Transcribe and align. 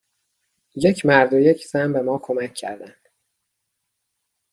یک 0.75 1.05
مرد 1.05 1.33
و 1.33 1.39
یک 1.39 1.65
زن 1.67 1.93
به 1.93 2.01
ما 2.01 2.19
کمک 2.19 2.53
کردند. 2.53 3.07